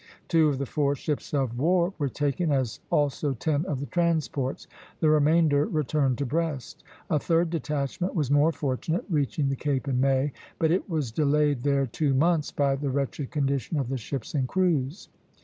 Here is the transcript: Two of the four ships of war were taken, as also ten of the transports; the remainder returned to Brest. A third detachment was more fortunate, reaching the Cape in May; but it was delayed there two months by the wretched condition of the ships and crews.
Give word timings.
Two 0.27 0.49
of 0.49 0.57
the 0.57 0.65
four 0.65 0.95
ships 0.95 1.31
of 1.31 1.59
war 1.59 1.93
were 1.99 2.09
taken, 2.09 2.51
as 2.51 2.79
also 2.89 3.33
ten 3.35 3.63
of 3.67 3.79
the 3.79 3.85
transports; 3.85 4.65
the 4.99 5.11
remainder 5.11 5.67
returned 5.67 6.17
to 6.17 6.25
Brest. 6.25 6.83
A 7.11 7.19
third 7.19 7.51
detachment 7.51 8.15
was 8.15 8.31
more 8.31 8.51
fortunate, 8.51 9.05
reaching 9.11 9.47
the 9.49 9.55
Cape 9.55 9.87
in 9.87 10.01
May; 10.01 10.31
but 10.57 10.71
it 10.71 10.89
was 10.89 11.11
delayed 11.11 11.61
there 11.61 11.85
two 11.85 12.15
months 12.15 12.51
by 12.51 12.75
the 12.75 12.89
wretched 12.89 13.29
condition 13.29 13.77
of 13.77 13.89
the 13.89 13.97
ships 13.99 14.33
and 14.33 14.47
crews. 14.47 15.07